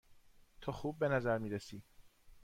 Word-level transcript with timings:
تو 0.61 0.71
خوب 0.71 0.99
به 0.99 1.07
نظر 1.07 1.37
می 1.37 1.49
رسی. 1.49 1.83